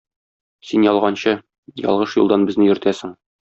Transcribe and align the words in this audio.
Син 0.69 0.87
ялганчы, 0.87 1.35
ялгыш 1.91 2.19
юлдан 2.23 2.51
безне 2.51 2.69
йөртәсең. 2.73 3.17